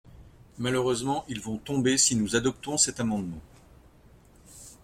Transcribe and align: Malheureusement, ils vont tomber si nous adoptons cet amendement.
Malheureusement, 0.57 1.23
ils 1.29 1.39
vont 1.39 1.59
tomber 1.59 1.95
si 1.99 2.15
nous 2.15 2.35
adoptons 2.35 2.75
cet 2.75 2.99
amendement. 2.99 3.37